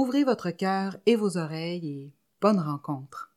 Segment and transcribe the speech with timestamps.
[0.00, 3.32] Ouvrez votre cœur et vos oreilles et bonne rencontre.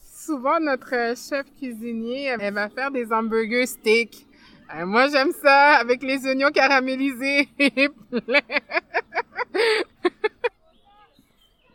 [0.00, 4.28] Souvent, notre chef cuisinier, elle va faire des hamburgers steak.
[4.76, 7.48] Euh, moi, j'aime ça avec les oignons caramélisés.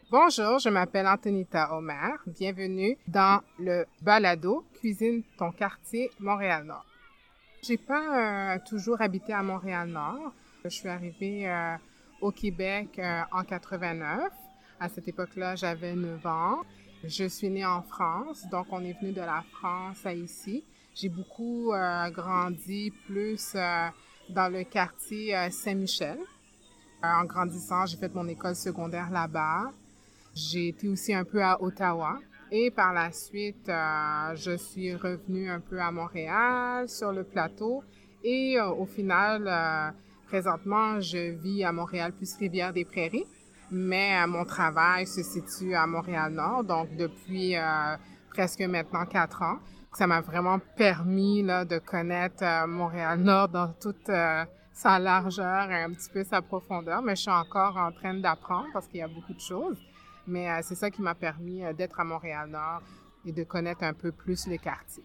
[0.10, 2.18] Bonjour, je m'appelle Antonita Omer.
[2.28, 6.86] Bienvenue dans le balado Cuisine ton quartier Montréal-Nord.
[7.64, 10.34] J'ai pas euh, toujours habité à Montréal-Nord.
[10.64, 11.76] Je suis arrivée euh,
[12.20, 14.32] au Québec euh, en 89.
[14.80, 16.62] À cette époque-là, j'avais 9 ans.
[17.04, 20.64] Je suis née en France, donc on est venu de la France à ici.
[20.94, 23.88] J'ai beaucoup euh, grandi plus euh,
[24.30, 26.20] dans le quartier euh, Saint-Michel.
[27.02, 29.72] En grandissant, j'ai fait mon école secondaire là-bas.
[30.36, 32.20] J'ai été aussi un peu à Ottawa.
[32.54, 37.82] Et par la suite, euh, je suis revenue un peu à Montréal, sur le plateau.
[38.26, 39.90] Et euh, au final, euh,
[40.28, 43.26] présentement, je vis à Montréal plus Rivière-des-Prairies.
[43.72, 47.56] Mais euh, mon travail se situe à Montréal-Nord, donc depuis
[48.30, 49.60] presque maintenant quatre ans.
[49.94, 54.12] Ça m'a vraiment permis là, de connaître Montréal-Nord dans toute
[54.74, 57.02] sa largeur et un petit peu sa profondeur.
[57.02, 59.78] Mais je suis encore en train d'apprendre parce qu'il y a beaucoup de choses.
[60.28, 62.82] Mais euh, c'est ça qui m'a permis euh, d'être à Montréal-Nord
[63.26, 65.04] et de connaître un peu plus le quartier.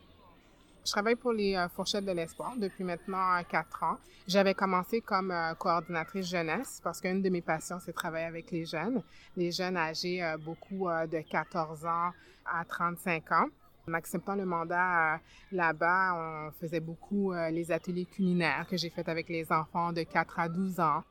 [0.85, 3.97] Je travaille pour les euh, Fourchettes de l'Espoir depuis maintenant quatre ans.
[4.29, 9.03] J'avais commencé comme coordinatrice jeunesse parce qu'une de mes passions, c'est travailler avec les jeunes,
[9.37, 12.11] les jeunes âgés beaucoup de 14 ans
[12.45, 13.47] à 35 ans.
[13.89, 15.21] En acceptant le mandat
[15.53, 20.41] là-bas, on faisait beaucoup les ateliers culinaires que j'ai fait avec les enfants de 4
[20.41, 21.05] à 12 ans.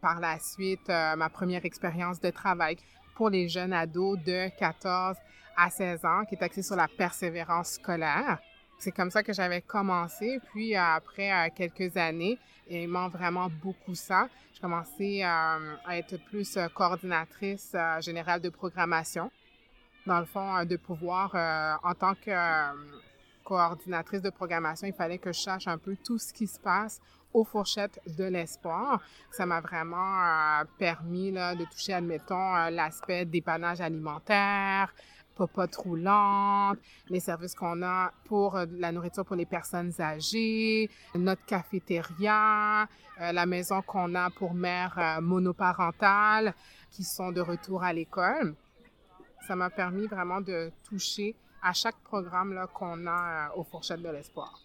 [0.00, 2.76] Par la suite, ma première expérience de travail
[3.20, 5.14] pour les jeunes ados de 14
[5.54, 8.38] à 16 ans, qui est axée sur la persévérance scolaire.
[8.78, 10.40] C'est comme ça que j'avais commencé.
[10.50, 16.16] Puis euh, après euh, quelques années, aimant vraiment beaucoup ça, j'ai commencé euh, à être
[16.30, 19.30] plus coordinatrice générale de programmation.
[20.06, 21.34] Dans le fond, de pouvoir,
[21.84, 22.30] en tant que
[23.50, 27.00] coordinatrice de programmation, il fallait que je sache un peu tout ce qui se passe
[27.32, 29.02] aux fourchettes de l'espoir.
[29.32, 34.94] Ça m'a vraiment euh, permis de toucher, admettons, euh, l'aspect dépannage alimentaire,
[35.34, 36.78] popote roulante,
[37.08, 42.86] les services qu'on a pour euh, la nourriture pour les personnes âgées, notre cafétéria,
[43.18, 46.54] la maison qu'on a pour mères monoparentales
[46.92, 48.54] qui sont de retour à l'école.
[49.48, 54.08] Ça m'a permis vraiment de toucher à chaque programme qu'on a euh, aux Fourchettes de
[54.08, 54.60] l'Espoir.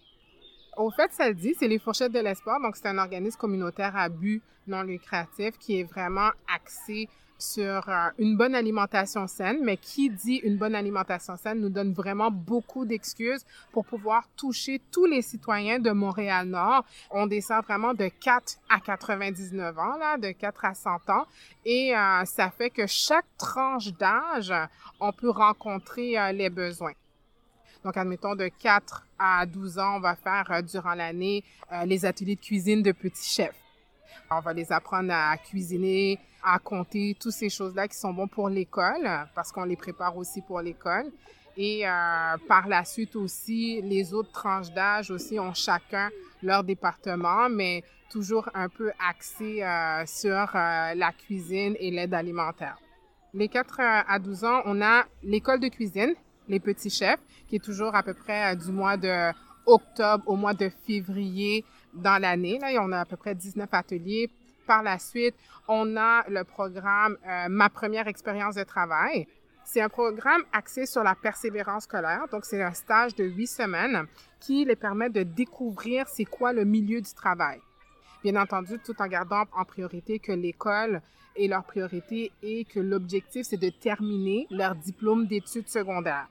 [0.77, 2.59] Au fait, ça le dit, c'est les Fourchettes de l'Espoir.
[2.61, 8.09] Donc, c'est un organisme communautaire à but non lucratif qui est vraiment axé sur euh,
[8.17, 12.85] une bonne alimentation saine, mais qui dit une bonne alimentation saine nous donne vraiment beaucoup
[12.85, 16.85] d'excuses pour pouvoir toucher tous les citoyens de Montréal-Nord.
[17.11, 21.25] On dessert vraiment de 4 à 99 ans, là, de 4 à 100 ans,
[21.65, 24.53] et euh, ça fait que chaque tranche d'âge,
[24.99, 26.93] on peut rencontrer euh, les besoins.
[27.83, 31.43] Donc, admettons, de 4 à 12 ans, on va faire durant l'année
[31.85, 33.64] les ateliers de cuisine de petits chefs.
[34.31, 38.49] On va les apprendre à cuisiner, à compter, toutes ces choses-là qui sont bonnes pour
[38.49, 41.11] l'école, parce qu'on les prépare aussi pour l'école.
[41.57, 46.09] Et euh, par la suite aussi, les autres tranches d'âge aussi ont chacun
[46.43, 52.77] leur département, mais toujours un peu axé euh, sur euh, la cuisine et l'aide alimentaire.
[53.33, 56.13] Les 4 à 12 ans, on a l'école de cuisine,
[56.47, 59.31] les petits chefs, qui est toujours à peu près du mois de
[59.65, 61.65] octobre au mois de février
[61.95, 62.59] dans l'année.
[62.59, 64.29] Là, on a à peu près 19 ateliers.
[64.67, 65.35] Par la suite,
[65.67, 69.27] on a le programme euh, Ma première expérience de travail.
[69.63, 72.25] C'est un programme axé sur la persévérance scolaire.
[72.31, 74.05] Donc, c'est un stage de huit semaines
[74.39, 77.59] qui les permet de découvrir c'est quoi le milieu du travail.
[78.23, 81.01] Bien entendu, tout en gardant en priorité que l'école
[81.35, 86.27] est leur priorité et que l'objectif, c'est de terminer leur diplôme d'études secondaires.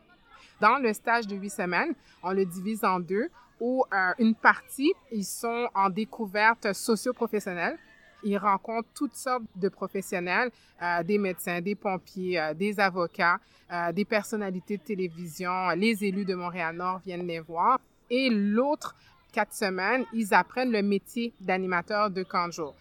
[0.60, 3.28] Dans le stage de huit semaines, on le divise en deux,
[3.60, 7.78] où euh, une partie, ils sont en découverte socio-professionnelle.
[8.24, 10.50] Ils rencontrent toutes sortes de professionnels,
[10.82, 13.38] euh, des médecins, des pompiers, euh, des avocats,
[13.70, 15.68] euh, des personnalités de télévision.
[15.76, 17.78] Les élus de Montréal-Nord viennent les voir.
[18.10, 18.96] Et l'autre
[19.32, 22.72] quatre semaines, ils apprennent le métier d'animateur de camp de.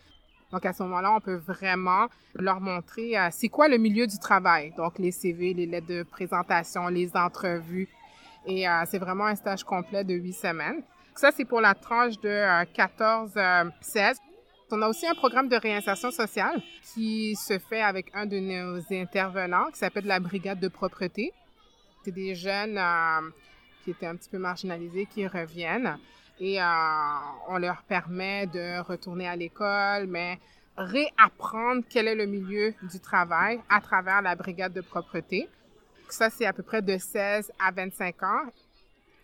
[0.52, 4.72] Donc, à ce moment-là, on peut vraiment leur montrer c'est quoi le milieu du travail.
[4.78, 7.90] Donc, les CV, les lettres de présentation, les entrevues.
[8.46, 10.84] Et euh, c'est vraiment un stage complet de huit semaines.
[11.16, 14.16] Ça, c'est pour la tranche de 14-16.
[14.72, 16.60] On a aussi un programme de réinsertion sociale
[16.94, 21.32] qui se fait avec un de nos intervenants qui s'appelle la brigade de propreté.
[22.04, 23.30] C'est des jeunes euh,
[23.84, 26.00] qui étaient un petit peu marginalisés qui reviennent
[26.40, 26.66] et euh,
[27.50, 30.40] on leur permet de retourner à l'école, mais
[30.76, 35.48] réapprendre quel est le milieu du travail à travers la brigade de propreté.
[36.14, 38.46] Ça, c'est à peu près de 16 à 25 ans.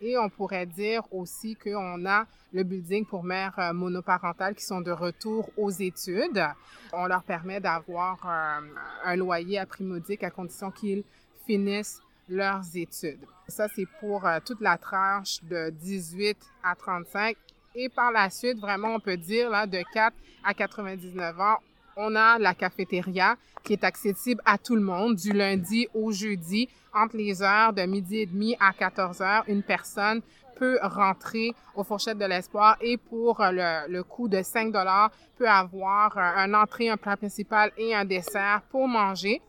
[0.00, 4.80] Et on pourrait dire aussi qu'on a le building pour mères euh, monoparentales qui sont
[4.80, 6.44] de retour aux études.
[6.92, 8.66] On leur permet d'avoir euh,
[9.04, 11.04] un loyer à prix modique à condition qu'ils
[11.46, 13.24] finissent leurs études.
[13.46, 17.36] Ça, c'est pour euh, toute la tranche de 18 à 35.
[17.76, 21.58] Et par la suite, vraiment, on peut dire, là, de 4 à 99 ans,
[21.96, 26.68] on a la cafétéria qui est accessible à tout le monde du lundi au jeudi
[26.94, 29.44] entre les heures de midi et demi à 14 heures.
[29.48, 30.22] Une personne
[30.56, 35.48] peut rentrer aux fourchettes de l'espoir et pour le, le coût de 5 dollars peut
[35.48, 39.40] avoir un entrée, un plat principal et un dessert pour manger.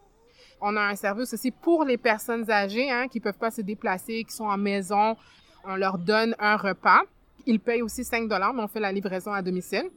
[0.62, 4.24] On a un service aussi pour les personnes âgées hein, qui peuvent pas se déplacer,
[4.24, 5.18] qui sont en maison.
[5.66, 7.02] On leur donne un repas.
[7.46, 9.90] Ils payent aussi 5 dollars, mais on fait la livraison à domicile.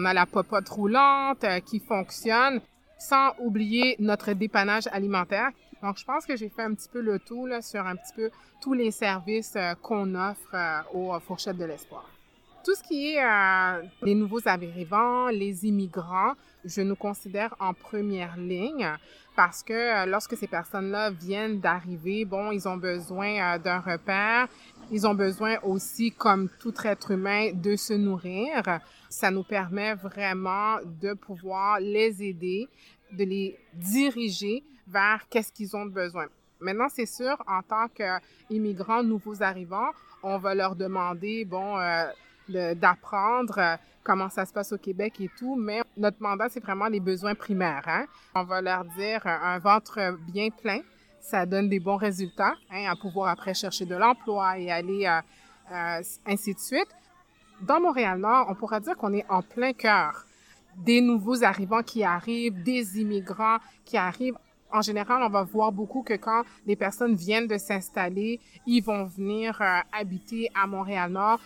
[0.00, 2.62] On a la popote roulante euh, qui fonctionne,
[2.98, 5.50] sans oublier notre dépannage alimentaire.
[5.82, 8.14] Donc, je pense que j'ai fait un petit peu le tour là, sur un petit
[8.16, 8.30] peu
[8.62, 12.08] tous les services euh, qu'on offre euh, aux fourchettes de l'espoir.
[12.64, 13.22] Tout ce qui est
[14.02, 18.86] les nouveaux arrivants, les immigrants, je nous considère en première ligne
[19.34, 24.48] parce que lorsque ces personnes-là viennent d'arriver, bon, ils ont besoin d'un repère,
[24.90, 28.80] ils ont besoin aussi, comme tout être humain, de se nourrir.
[29.08, 32.68] Ça nous permet vraiment de pouvoir les aider,
[33.12, 36.26] de les diriger vers qu'est-ce qu'ils ont besoin.
[36.60, 39.90] Maintenant, c'est sûr, en tant qu'immigrants nouveaux arrivants,
[40.22, 42.06] on va leur demander, bon, euh,
[42.74, 46.88] d'apprendre euh, comment ça se passe au Québec et tout, mais notre mandat, c'est vraiment
[46.88, 47.84] les besoins primaires.
[47.86, 48.06] Hein?
[48.34, 50.80] On va leur dire un ventre bien plein,
[51.20, 55.20] ça donne des bons résultats, hein, à pouvoir après chercher de l'emploi et aller euh,
[55.72, 56.88] euh, ainsi de suite.
[57.62, 60.24] Dans Montréal-Nord, on pourra dire qu'on est en plein cœur
[60.76, 64.38] des nouveaux arrivants qui arrivent, des immigrants qui arrivent.
[64.72, 69.04] En général, on va voir beaucoup que quand les personnes viennent de s'installer, ils vont
[69.04, 71.40] venir euh, habiter à Montréal-Nord,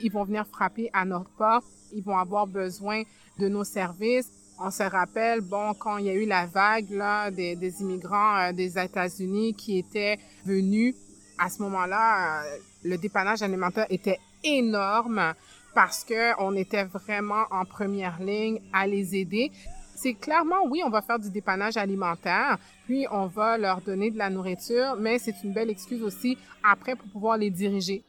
[0.00, 3.02] ils vont venir frapper à notre porte, ils vont avoir besoin
[3.38, 7.30] de nos services on se rappelle, bon, quand il y a eu la vague là,
[7.30, 10.94] des, des immigrants euh, des États-Unis qui étaient venus,
[11.38, 15.34] à ce moment-là, euh, le dépannage alimentaire était énorme
[15.74, 19.52] parce que on était vraiment en première ligne à les aider.
[19.94, 24.18] C'est clairement, oui, on va faire du dépannage alimentaire, puis on va leur donner de
[24.18, 28.04] la nourriture, mais c'est une belle excuse aussi après pour pouvoir les diriger.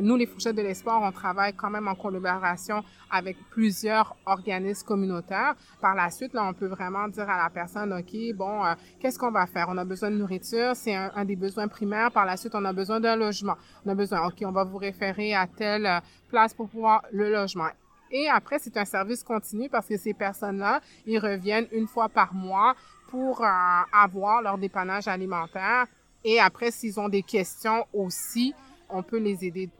[0.00, 5.54] Nous, les Fourchettes de l'Espoir, on travaille quand même en collaboration avec plusieurs organismes communautaires.
[5.80, 9.18] Par la suite, là, on peut vraiment dire à la personne, OK, bon, euh, qu'est-ce
[9.18, 9.66] qu'on va faire?
[9.68, 12.10] On a besoin de nourriture, c'est un, des besoins primaires.
[12.10, 13.56] Par la suite, on a besoin d'un logement.
[13.84, 17.30] On a besoin, OK, on va vous référer à telle euh, place pour pouvoir le
[17.30, 17.68] logement.
[18.10, 22.34] Et après, c'est un service continu parce que ces personnes-là, ils reviennent une fois par
[22.34, 22.74] mois
[23.08, 23.48] pour euh,
[23.92, 25.86] avoir leur dépannage alimentaire.
[26.24, 28.54] Et après, s'ils ont des questions aussi,
[28.88, 29.70] on peut les aider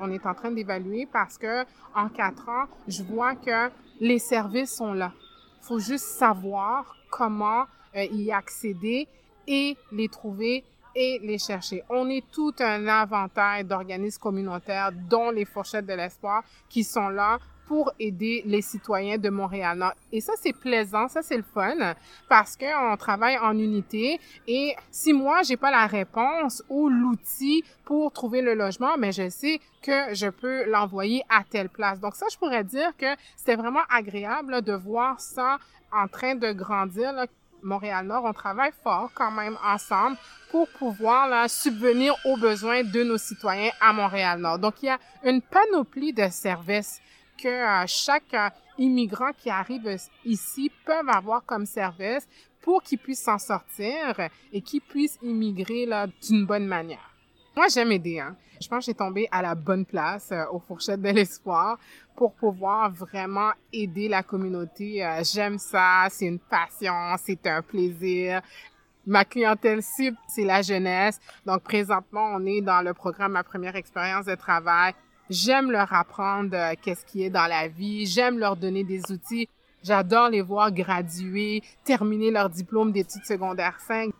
[0.00, 1.64] on est en train d'évaluer parce que
[1.94, 5.12] en quatre ans, je vois que les services sont là.
[5.62, 7.64] Il faut juste savoir comment
[7.96, 9.06] euh, y accéder
[9.46, 10.64] et les trouver
[10.94, 11.82] et les chercher.
[11.88, 17.38] On est tout un inventaire d'organismes communautaires, dont les Fourchettes de l'Espoir, qui sont là
[17.70, 19.94] pour aider les citoyens de Montréal.
[20.10, 21.94] Et ça, c'est plaisant, ça, c'est le fun,
[22.28, 24.18] parce qu'on travaille en unité.
[24.48, 29.28] Et si moi, j'ai pas la réponse ou l'outil pour trouver le logement, mais je
[29.28, 32.00] sais que je peux l'envoyer à telle place.
[32.00, 35.58] Donc ça, je pourrais dire que c'était vraiment agréable de voir ça
[35.92, 37.14] en train de grandir.
[37.62, 40.16] Montréal-Nord, on travaille fort quand même ensemble
[40.50, 44.58] pour pouvoir subvenir aux besoins de nos citoyens à Montréal-Nord.
[44.58, 47.00] Donc, il y a une panoplie de services
[47.40, 52.28] que euh, chaque euh, immigrant qui arrive ici peut avoir comme service
[52.60, 55.88] pour qu'il puisse s'en sortir et qu'il puisse immigrer
[56.22, 57.14] d'une bonne manière.
[57.56, 58.20] Moi, j'aime aider.
[58.20, 58.36] Hein.
[58.60, 61.78] Je pense que j'ai tombé à la bonne place euh, aux fourchettes de l'espoir
[62.14, 65.02] pour pouvoir vraiment aider la communauté.
[65.32, 68.42] j'aime ça, c'est une passion, c'est un plaisir.
[69.06, 71.18] Ma clientèle cible, c'est la jeunesse.
[71.46, 74.92] Donc, présentement, on est dans le programme Ma première expérience de travail
[75.30, 78.04] J'aime leur apprendre euh, qu'est-ce qui est dans la vie.
[78.04, 79.48] J'aime leur donner des outils.
[79.84, 84.10] J'adore les voir graduer, terminer leur diplôme d'études secondaires 5.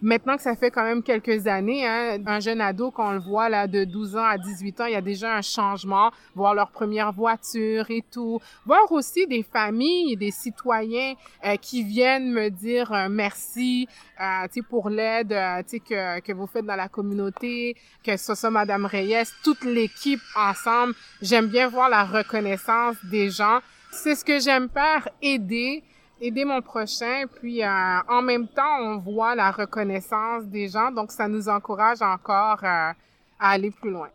[0.00, 3.48] Maintenant que ça fait quand même quelques années, hein, un jeune ado, qu'on le voit
[3.48, 6.70] là de 12 ans à 18 ans, il y a déjà un changement, voir leur
[6.70, 8.38] première voiture et tout.
[8.64, 11.14] Voir aussi des familles, des citoyens
[11.44, 13.88] euh, qui viennent me dire euh, merci
[14.20, 18.86] euh, pour l'aide euh, que, que vous faites dans la communauté, que ce soit Madame
[18.86, 20.94] Reyes, toute l'équipe ensemble.
[21.22, 23.58] J'aime bien voir la reconnaissance des gens.
[23.90, 25.82] C'est ce que j'aime faire, aider
[26.20, 31.12] aider mon prochain, puis euh, en même temps, on voit la reconnaissance des gens, donc
[31.12, 32.92] ça nous encourage encore euh,
[33.38, 34.08] à aller plus loin.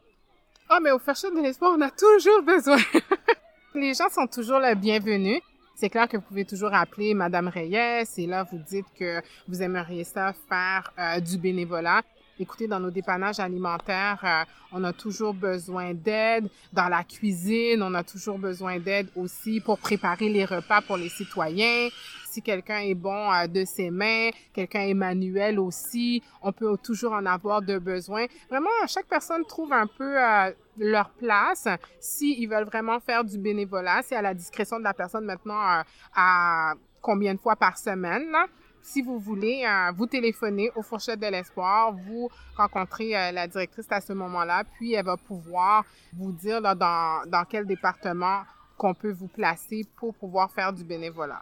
[0.69, 2.77] Ah, mais au Fairshot de l'espoir, on a toujours besoin.
[3.75, 5.41] Les gens sont toujours les bienvenus.
[5.75, 9.63] C'est clair que vous pouvez toujours appeler Madame Reyes et là, vous dites que vous
[9.63, 12.03] aimeriez ça faire euh, du bénévolat.
[12.39, 16.49] Écoutez, dans nos dépannages alimentaires, euh, on a toujours besoin d'aide.
[16.71, 21.09] Dans la cuisine, on a toujours besoin d'aide aussi pour préparer les repas pour les
[21.09, 21.89] citoyens.
[22.27, 27.13] Si quelqu'un est bon euh, de ses mains, quelqu'un est manuel aussi, on peut toujours
[27.13, 28.25] en avoir de besoin.
[28.49, 31.67] Vraiment, chaque personne trouve un peu euh, leur place.
[31.99, 35.83] S'ils ils veulent vraiment faire du bénévolat, c'est à la discrétion de la personne maintenant
[36.15, 38.35] à combien de fois par semaine.
[38.83, 43.87] Si vous voulez, euh, vous téléphonez au Fourchette de l'Espoir, vous rencontrez euh, la directrice
[43.89, 48.41] à ce moment-là, puis elle va pouvoir vous dire dans, dans quel département
[48.77, 51.41] qu'on peut vous placer pour pouvoir faire du bénévolat.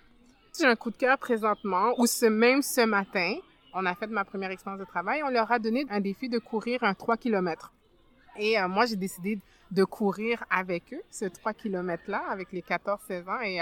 [0.57, 3.35] J'ai un coup de cœur présentement, ou même ce matin,
[3.73, 6.37] on a fait ma première expérience de travail, on leur a donné un défi de
[6.37, 7.73] courir un 3 km.
[8.37, 9.39] Et euh, moi, j'ai décidé
[9.71, 13.41] de courir avec eux, ce 3 km-là, avec les 14-16 ans.
[13.41, 13.59] Et,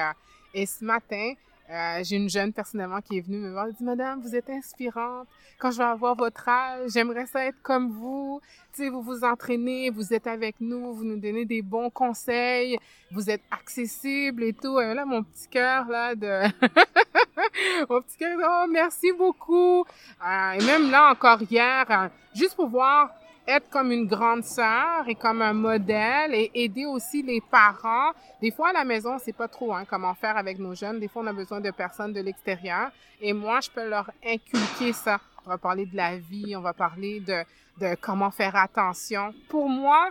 [0.53, 1.33] et ce matin,
[1.69, 4.49] euh, j'ai une jeune personnellement qui est venue me voir et dit Madame, vous êtes
[4.49, 5.27] inspirante.
[5.59, 8.41] Quand je vais avoir votre âge, j'aimerais ça être comme vous.
[8.73, 12.79] Tu sais, vous vous entraînez, vous êtes avec nous, vous nous donnez des bons conseils,
[13.11, 14.79] vous êtes accessible et tout.
[14.79, 16.41] Et là, mon petit cœur là de
[17.89, 19.81] mon petit cœur, oh merci beaucoup.
[20.25, 23.11] Euh, et même là encore hier, euh, juste pour voir
[23.49, 28.11] être comme une grande sœur et comme un modèle et aider aussi les parents.
[28.41, 30.99] Des fois, à la maison, on sait pas trop hein, comment faire avec nos jeunes.
[30.99, 32.91] Des fois, on a besoin de personnes de l'extérieur.
[33.19, 35.19] Et moi, je peux leur inculquer ça.
[35.45, 37.43] On va parler de la vie, on va parler de,
[37.79, 39.33] de comment faire attention.
[39.49, 40.09] Pour moi,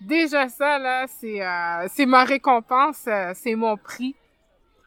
[0.00, 4.14] déjà ça, là, c'est, euh, c'est ma récompense, euh, c'est mon prix.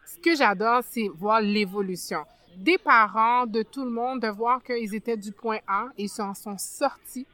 [0.06, 2.24] Ce que j'adore, c'est voir l'évolution
[2.58, 6.34] des parents, de tout le monde, de voir qu'ils étaient du point A ils s'en
[6.34, 7.28] sont sortis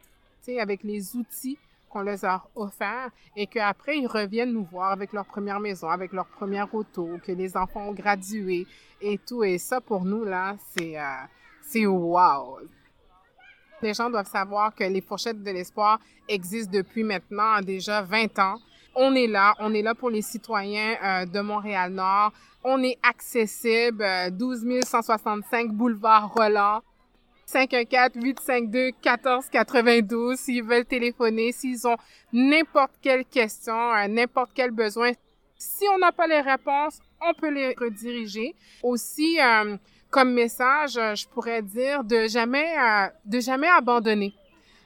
[0.60, 1.58] avec les outils
[1.88, 6.12] qu'on leur a offerts et qu'après, ils reviennent nous voir avec leur première maison, avec
[6.12, 8.66] leur première auto, que les enfants ont gradué
[9.00, 9.44] et tout.
[9.44, 11.02] Et ça, pour nous, là, c'est, euh,
[11.62, 12.58] c'est wow!
[13.80, 18.58] Les gens doivent savoir que les fourchettes de l'espoir existent depuis maintenant déjà 20 ans.
[18.96, 22.32] On est là, on est là pour les citoyens euh, de Montréal-Nord.
[22.62, 26.80] On est accessible, 12 euh, 165 boulevard Roland.
[27.54, 31.96] 514-852-1492 s'ils veulent téléphoner, s'ils ont
[32.32, 35.12] n'importe quelle question, n'importe quel besoin.
[35.56, 38.56] Si on n'a pas les réponses, on peut les rediriger.
[38.82, 39.76] Aussi, euh,
[40.10, 44.34] comme message, je pourrais dire de jamais, euh, de jamais abandonner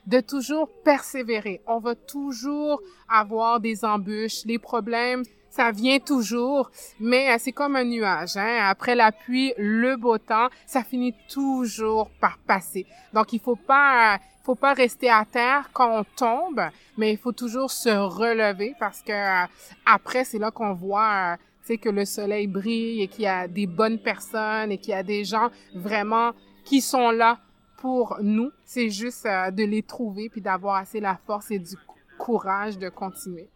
[0.09, 1.61] de toujours persévérer.
[1.67, 7.75] On va toujours avoir des embûches, les problèmes ça vient toujours, mais euh, c'est comme
[7.75, 8.37] un nuage.
[8.37, 8.59] Hein?
[8.63, 12.85] Après la pluie, le beau temps, ça finit toujours par passer.
[13.13, 16.61] Donc, il faut pas, euh, faut pas rester à terre quand on tombe,
[16.97, 19.47] mais il faut toujours se relever parce que euh,
[19.85, 23.67] après, c'est là qu'on voit, sais, que le soleil brille et qu'il y a des
[23.67, 26.31] bonnes personnes et qu'il y a des gens vraiment
[26.63, 27.39] qui sont là
[27.77, 28.51] pour nous.
[28.65, 31.75] C'est juste de les trouver puis d'avoir assez la force et du
[32.17, 33.49] courage de continuer.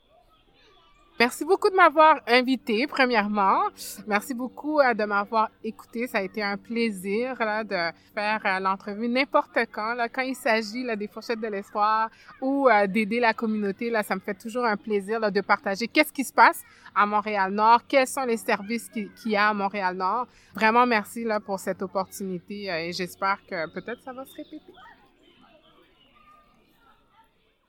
[1.19, 3.61] Merci beaucoup de m'avoir invité, premièrement.
[4.07, 6.07] Merci beaucoup euh, de m'avoir écouté.
[6.07, 9.93] Ça a été un plaisir là, de faire euh, l'entrevue n'importe quand.
[9.93, 12.09] Là, quand il s'agit des fourchettes de l'espoir
[12.41, 15.87] ou euh, d'aider la communauté, là, ça me fait toujours un plaisir là, de partager
[15.87, 16.63] qu'est-ce qui se passe
[16.95, 20.25] à Montréal-Nord, quels sont les services qu'il y a à Montréal-Nord.
[20.55, 24.73] Vraiment, merci là, pour cette opportunité et j'espère que peut-être ça va se répéter.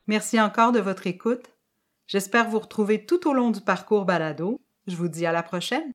[0.06, 1.53] Merci encore de votre écoute.
[2.06, 4.62] J'espère vous retrouver tout au long du parcours balado.
[4.86, 5.94] Je vous dis à la prochaine.